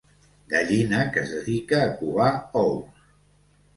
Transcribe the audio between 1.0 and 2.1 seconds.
que es dedica a